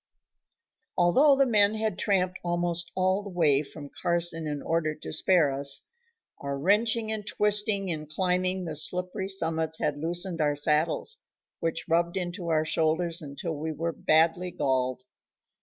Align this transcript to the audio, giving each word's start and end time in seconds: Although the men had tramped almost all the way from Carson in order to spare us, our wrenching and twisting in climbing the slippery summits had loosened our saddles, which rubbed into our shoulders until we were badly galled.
Although 0.97 1.35
the 1.35 1.45
men 1.45 1.75
had 1.75 1.99
tramped 1.99 2.39
almost 2.43 2.89
all 2.95 3.21
the 3.21 3.29
way 3.29 3.61
from 3.61 3.91
Carson 4.01 4.47
in 4.47 4.63
order 4.63 4.95
to 4.95 5.13
spare 5.13 5.51
us, 5.51 5.83
our 6.39 6.57
wrenching 6.57 7.11
and 7.11 7.23
twisting 7.23 7.89
in 7.89 8.07
climbing 8.07 8.65
the 8.65 8.75
slippery 8.75 9.27
summits 9.29 9.77
had 9.77 9.99
loosened 9.99 10.41
our 10.41 10.55
saddles, 10.55 11.17
which 11.59 11.87
rubbed 11.87 12.17
into 12.17 12.47
our 12.47 12.65
shoulders 12.65 13.21
until 13.21 13.53
we 13.53 13.71
were 13.71 13.91
badly 13.93 14.49
galled. 14.49 15.03